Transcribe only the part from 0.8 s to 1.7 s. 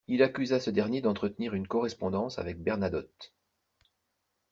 d'entretenir une